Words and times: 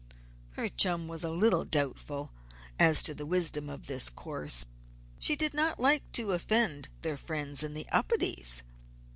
Her 0.53 0.67
chum 0.67 1.07
was 1.07 1.23
a 1.23 1.29
little 1.29 1.63
doubtful 1.63 2.31
as 2.79 3.03
to 3.03 3.13
the 3.13 3.23
wisdom 3.27 3.69
of 3.69 3.85
this 3.85 4.09
course. 4.09 4.65
She 5.19 5.35
did 5.35 5.53
not 5.53 5.79
like 5.79 6.11
to 6.13 6.31
offend 6.31 6.89
their 7.03 7.17
friends 7.17 7.61
in 7.61 7.75
the 7.75 7.85
Upedes. 7.93 8.63